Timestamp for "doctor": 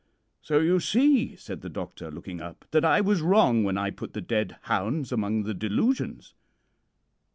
1.69-2.09